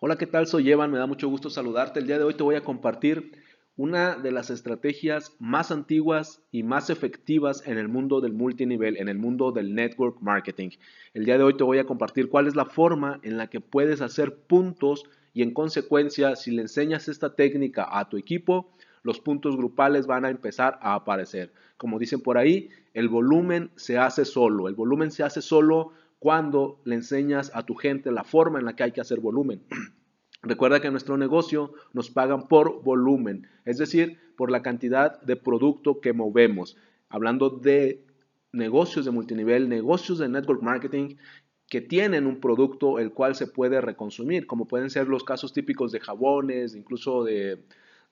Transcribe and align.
Hola, 0.00 0.16
¿qué 0.16 0.28
tal? 0.28 0.46
Soy 0.46 0.70
Evan, 0.70 0.92
me 0.92 0.98
da 0.98 1.08
mucho 1.08 1.28
gusto 1.28 1.50
saludarte. 1.50 1.98
El 1.98 2.06
día 2.06 2.18
de 2.18 2.22
hoy 2.22 2.34
te 2.34 2.44
voy 2.44 2.54
a 2.54 2.62
compartir 2.62 3.32
una 3.76 4.14
de 4.14 4.30
las 4.30 4.48
estrategias 4.48 5.34
más 5.40 5.72
antiguas 5.72 6.40
y 6.52 6.62
más 6.62 6.88
efectivas 6.88 7.66
en 7.66 7.78
el 7.78 7.88
mundo 7.88 8.20
del 8.20 8.32
multinivel, 8.32 8.96
en 8.96 9.08
el 9.08 9.18
mundo 9.18 9.50
del 9.50 9.74
network 9.74 10.20
marketing. 10.20 10.68
El 11.14 11.24
día 11.24 11.36
de 11.36 11.42
hoy 11.42 11.56
te 11.56 11.64
voy 11.64 11.78
a 11.78 11.84
compartir 11.84 12.28
cuál 12.28 12.46
es 12.46 12.54
la 12.54 12.66
forma 12.66 13.18
en 13.24 13.36
la 13.36 13.48
que 13.48 13.60
puedes 13.60 14.00
hacer 14.00 14.36
puntos 14.36 15.02
y 15.34 15.42
en 15.42 15.52
consecuencia, 15.52 16.36
si 16.36 16.52
le 16.52 16.62
enseñas 16.62 17.08
esta 17.08 17.34
técnica 17.34 17.88
a 17.90 18.08
tu 18.08 18.18
equipo, 18.18 18.70
los 19.02 19.18
puntos 19.18 19.56
grupales 19.56 20.06
van 20.06 20.24
a 20.24 20.30
empezar 20.30 20.78
a 20.80 20.94
aparecer. 20.94 21.52
Como 21.76 21.98
dicen 21.98 22.20
por 22.20 22.38
ahí, 22.38 22.70
el 22.94 23.08
volumen 23.08 23.72
se 23.74 23.98
hace 23.98 24.24
solo. 24.24 24.68
El 24.68 24.76
volumen 24.76 25.10
se 25.10 25.24
hace 25.24 25.42
solo 25.42 25.90
cuando 26.18 26.80
le 26.84 26.96
enseñas 26.96 27.50
a 27.54 27.64
tu 27.64 27.74
gente 27.74 28.10
la 28.10 28.24
forma 28.24 28.58
en 28.58 28.64
la 28.64 28.74
que 28.74 28.82
hay 28.82 28.92
que 28.92 29.00
hacer 29.00 29.20
volumen. 29.20 29.62
Recuerda 30.42 30.80
que 30.80 30.90
nuestro 30.90 31.16
negocio 31.16 31.72
nos 31.92 32.10
pagan 32.10 32.48
por 32.48 32.82
volumen, 32.82 33.48
es 33.64 33.78
decir, 33.78 34.18
por 34.36 34.50
la 34.50 34.62
cantidad 34.62 35.20
de 35.22 35.36
producto 35.36 36.00
que 36.00 36.12
movemos. 36.12 36.76
Hablando 37.08 37.50
de 37.50 38.04
negocios 38.52 39.04
de 39.04 39.10
multinivel, 39.10 39.68
negocios 39.68 40.18
de 40.18 40.28
network 40.28 40.62
marketing 40.62 41.16
que 41.68 41.80
tienen 41.80 42.26
un 42.26 42.40
producto 42.40 42.98
el 42.98 43.12
cual 43.12 43.34
se 43.34 43.46
puede 43.46 43.80
reconsumir, 43.80 44.46
como 44.46 44.66
pueden 44.66 44.90
ser 44.90 45.06
los 45.06 45.22
casos 45.22 45.52
típicos 45.52 45.92
de 45.92 46.00
jabones, 46.00 46.74
incluso 46.74 47.24
de, 47.24 47.64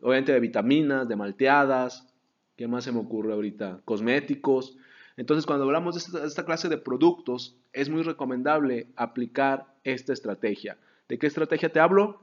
obviamente 0.00 0.32
de 0.32 0.40
vitaminas, 0.40 1.08
de 1.08 1.16
malteadas, 1.16 2.14
¿qué 2.56 2.68
más 2.68 2.84
se 2.84 2.92
me 2.92 3.00
ocurre 3.00 3.32
ahorita? 3.32 3.80
Cosméticos. 3.84 4.76
Entonces, 5.20 5.44
cuando 5.44 5.66
hablamos 5.66 6.10
de 6.10 6.26
esta, 6.26 6.46
clase 6.46 6.70
de 6.70 6.78
productos, 6.78 7.54
es 7.74 7.90
muy 7.90 8.00
recomendable 8.02 8.86
aplicar 8.96 9.66
esta 9.84 10.14
estrategia. 10.14 10.78
¿De 11.10 11.18
qué 11.18 11.26
estrategia 11.26 11.70
te 11.70 11.78
hablo? 11.78 12.22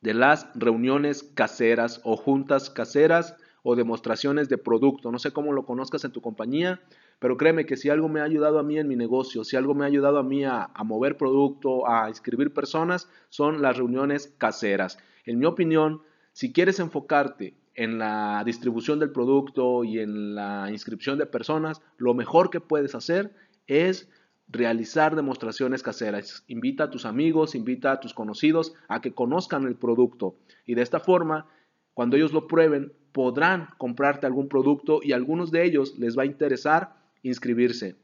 De 0.00 0.12
las 0.12 0.48
reuniones 0.56 1.22
caseras 1.22 2.00
o 2.02 2.16
juntas 2.16 2.68
caseras 2.68 3.36
o 3.62 3.76
demostraciones 3.76 4.48
de 4.48 4.58
producto. 4.58 5.12
No 5.12 5.20
sé 5.20 5.30
cómo 5.30 5.52
lo 5.52 5.66
conozcas 5.66 6.04
en 6.04 6.10
tu 6.10 6.20
compañía, 6.20 6.80
pero 7.20 7.36
créeme 7.36 7.64
que 7.64 7.76
si 7.76 7.90
algo 7.90 8.08
me 8.08 8.18
ha 8.18 8.24
ayudado 8.24 8.58
a 8.58 8.64
mí 8.64 8.76
en 8.76 8.88
mi 8.88 8.96
negocio, 8.96 9.44
si 9.44 9.54
algo 9.54 9.72
me 9.72 9.84
ha 9.84 9.86
ayudado 9.86 10.18
a 10.18 10.24
mí 10.24 10.44
a, 10.44 10.70
a 10.74 10.82
mover 10.82 11.16
producto, 11.16 11.88
a 11.88 12.08
inscribir 12.08 12.52
personas, 12.52 13.08
son 13.28 13.62
las 13.62 13.76
reuniones 13.76 14.34
caseras. 14.36 14.98
En 15.26 15.38
mi 15.38 15.46
opinión, 15.46 16.02
si 16.32 16.52
quieres 16.52 16.80
enfocarte 16.80 17.54
en 17.74 17.98
la 17.98 18.42
distribución 18.44 18.98
del 18.98 19.10
producto 19.10 19.84
y 19.84 19.98
en 19.98 20.34
la 20.34 20.70
inscripción 20.70 21.18
de 21.18 21.26
personas, 21.26 21.82
lo 21.96 22.14
mejor 22.14 22.50
que 22.50 22.60
puedes 22.60 22.94
hacer 22.94 23.34
es 23.66 24.08
realizar 24.48 25.16
demostraciones 25.16 25.82
caseras. 25.82 26.44
Invita 26.48 26.84
a 26.84 26.90
tus 26.90 27.04
amigos, 27.06 27.54
invita 27.54 27.92
a 27.92 28.00
tus 28.00 28.14
conocidos 28.14 28.74
a 28.88 29.00
que 29.00 29.14
conozcan 29.14 29.64
el 29.64 29.76
producto 29.76 30.36
y 30.66 30.74
de 30.74 30.82
esta 30.82 31.00
forma, 31.00 31.46
cuando 31.94 32.16
ellos 32.16 32.32
lo 32.32 32.46
prueben, 32.46 32.92
podrán 33.12 33.68
comprarte 33.78 34.26
algún 34.26 34.48
producto 34.48 35.00
y 35.02 35.12
a 35.12 35.16
algunos 35.16 35.50
de 35.50 35.64
ellos 35.64 35.98
les 35.98 36.18
va 36.18 36.22
a 36.22 36.26
interesar 36.26 36.96
inscribirse. 37.22 37.96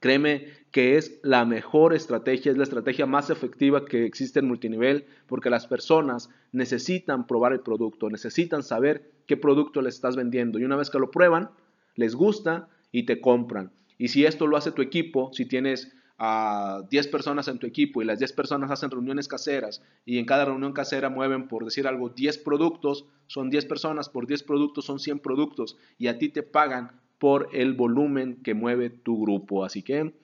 Créeme 0.00 0.46
que 0.70 0.96
es 0.96 1.18
la 1.22 1.44
mejor 1.44 1.94
estrategia, 1.94 2.52
es 2.52 2.58
la 2.58 2.64
estrategia 2.64 3.06
más 3.06 3.30
efectiva 3.30 3.84
que 3.84 4.04
existe 4.04 4.38
en 4.38 4.46
multinivel 4.46 5.06
porque 5.26 5.50
las 5.50 5.66
personas 5.66 6.30
necesitan 6.52 7.26
probar 7.26 7.52
el 7.52 7.60
producto, 7.60 8.08
necesitan 8.08 8.62
saber 8.62 9.10
qué 9.26 9.36
producto 9.36 9.82
les 9.82 9.96
estás 9.96 10.14
vendiendo 10.14 10.58
y 10.58 10.64
una 10.64 10.76
vez 10.76 10.90
que 10.90 10.98
lo 10.98 11.10
prueban, 11.10 11.50
les 11.96 12.14
gusta 12.14 12.68
y 12.92 13.04
te 13.04 13.20
compran. 13.20 13.72
Y 13.98 14.08
si 14.08 14.24
esto 14.24 14.46
lo 14.46 14.56
hace 14.56 14.70
tu 14.70 14.82
equipo, 14.82 15.30
si 15.32 15.46
tienes 15.46 15.92
a 16.18 16.82
10 16.90 17.08
personas 17.08 17.46
en 17.46 17.58
tu 17.58 17.66
equipo 17.66 18.02
y 18.02 18.04
las 18.04 18.18
10 18.18 18.32
personas 18.32 18.70
hacen 18.70 18.90
reuniones 18.90 19.28
caseras 19.28 19.82
y 20.04 20.18
en 20.18 20.26
cada 20.26 20.44
reunión 20.44 20.72
casera 20.72 21.10
mueven, 21.10 21.46
por 21.46 21.64
decir 21.64 21.86
algo, 21.86 22.08
10 22.08 22.38
productos, 22.38 23.06
son 23.28 23.50
10 23.50 23.66
personas, 23.66 24.08
por 24.08 24.26
10 24.26 24.42
productos 24.42 24.84
son 24.84 24.98
100 24.98 25.20
productos 25.20 25.76
y 25.96 26.08
a 26.08 26.18
ti 26.18 26.28
te 26.28 26.42
pagan 26.42 26.97
por 27.18 27.48
el 27.52 27.74
volumen 27.74 28.42
que 28.42 28.54
mueve 28.54 28.90
tu 28.90 29.20
grupo. 29.20 29.64
Así 29.64 29.82
que 29.82 30.14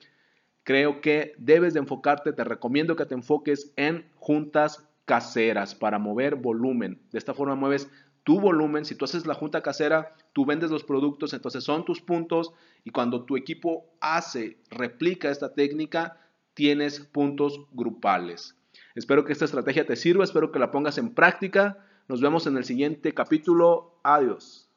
creo 0.63 1.01
que 1.01 1.33
debes 1.37 1.73
de 1.73 1.79
enfocarte, 1.79 2.33
te 2.33 2.43
recomiendo 2.43 2.95
que 2.95 3.05
te 3.05 3.15
enfoques 3.15 3.73
en 3.75 4.09
juntas 4.15 4.87
caseras 5.05 5.75
para 5.75 5.99
mover 5.99 6.35
volumen. 6.35 7.01
De 7.11 7.19
esta 7.19 7.33
forma 7.33 7.55
mueves 7.55 7.89
tu 8.23 8.39
volumen. 8.39 8.85
Si 8.85 8.95
tú 8.95 9.05
haces 9.05 9.25
la 9.25 9.35
junta 9.35 9.61
casera, 9.61 10.15
tú 10.33 10.45
vendes 10.45 10.71
los 10.71 10.83
productos, 10.83 11.33
entonces 11.33 11.63
son 11.63 11.85
tus 11.85 12.01
puntos 12.01 12.51
y 12.83 12.89
cuando 12.89 13.23
tu 13.23 13.37
equipo 13.37 13.85
hace, 14.01 14.57
replica 14.69 15.29
esta 15.29 15.53
técnica, 15.53 16.17
tienes 16.53 16.99
puntos 16.99 17.61
grupales. 17.71 18.57
Espero 18.95 19.23
que 19.23 19.33
esta 19.33 19.45
estrategia 19.45 19.85
te 19.85 19.95
sirva, 19.95 20.23
espero 20.23 20.51
que 20.51 20.59
la 20.59 20.71
pongas 20.71 20.97
en 20.97 21.13
práctica. 21.13 21.85
Nos 22.07 22.19
vemos 22.19 22.47
en 22.47 22.57
el 22.57 22.65
siguiente 22.65 23.13
capítulo. 23.13 23.99
Adiós. 24.03 24.69